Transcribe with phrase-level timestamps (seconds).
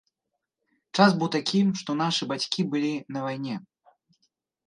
[0.99, 3.55] Час быў такі, што нашы бацькі былі на вайне.